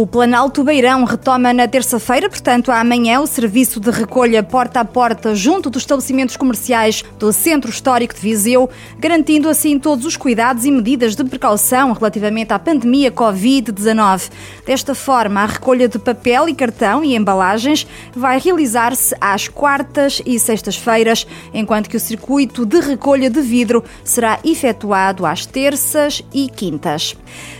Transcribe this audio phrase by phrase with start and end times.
[0.00, 5.34] O Planalto Beirão retoma na terça-feira, portanto, amanhã, o serviço de recolha porta a porta
[5.34, 10.70] junto dos estabelecimentos comerciais do Centro Histórico de Viseu, garantindo assim todos os cuidados e
[10.70, 14.30] medidas de precaução relativamente à pandemia Covid-19.
[14.64, 20.38] Desta forma, a recolha de papel e cartão e embalagens vai realizar-se às quartas e
[20.38, 27.14] sextas-feiras, enquanto que o circuito de recolha de vidro será efetuado às terças e quintas.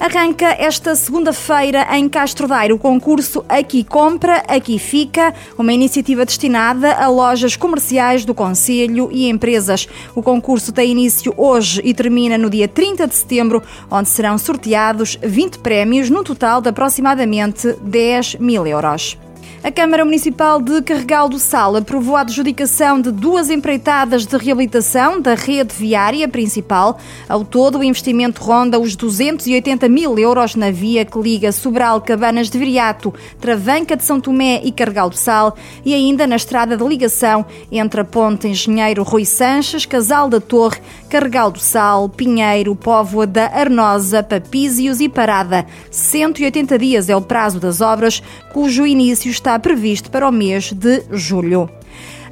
[0.00, 6.94] Arranca esta segunda-feira em Castro Daire o concurso Aqui Compra, Aqui Fica, uma iniciativa destinada
[6.94, 9.88] a lojas comerciais do Conselho e empresas.
[10.14, 15.18] O concurso tem início hoje e termina no dia 30 de setembro, onde serão sorteados
[15.20, 19.18] 20 prémios, no total de aproximadamente 10 mil euros.
[19.64, 25.20] A Câmara Municipal de Carregal do Sal aprovou a adjudicação de duas empreitadas de reabilitação
[25.20, 26.98] da rede viária principal.
[27.28, 32.50] Ao todo, o investimento ronda os 280 mil euros na via que liga Sobral Cabanas
[32.50, 36.84] de Viriato, Travanca de São Tomé e Carregal do Sal e ainda na estrada de
[36.84, 43.26] ligação entre a Ponte Engenheiro Rui Sanches, Casal da Torre, Carregal do Sal, Pinheiro, Póvoa
[43.26, 45.66] da Arnosa, Papísios e Parada.
[45.90, 51.02] 180 dias é o prazo das obras, cujo início está previsto para o mês de
[51.10, 51.68] julho.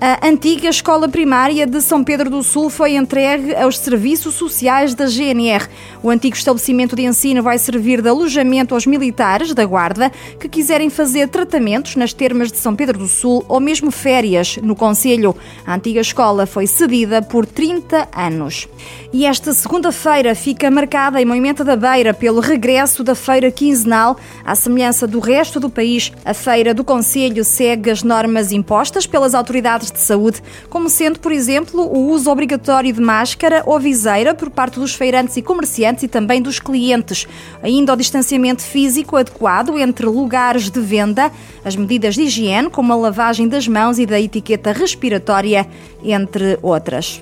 [0.03, 5.05] A antiga escola primária de São Pedro do Sul foi entregue aos serviços sociais da
[5.05, 5.69] GNR.
[6.03, 10.89] O antigo estabelecimento de ensino vai servir de alojamento aos militares da Guarda que quiserem
[10.89, 15.37] fazer tratamentos nas termas de São Pedro do Sul ou mesmo férias no Conselho.
[15.67, 18.67] A antiga escola foi cedida por 30 anos.
[19.13, 24.17] E esta segunda-feira fica marcada em Moimenta da Beira pelo regresso da feira quinzenal.
[24.47, 29.35] À semelhança do resto do país, a feira do Conselho segue as normas impostas pelas
[29.35, 34.51] autoridades de saúde, como sendo, por exemplo, o uso obrigatório de máscara ou viseira por
[34.51, 37.27] parte dos feirantes e comerciantes e também dos clientes,
[37.63, 41.31] ainda o distanciamento físico adequado entre lugares de venda,
[41.65, 45.67] as medidas de higiene, como a lavagem das mãos e da etiqueta respiratória,
[46.03, 47.21] entre outras.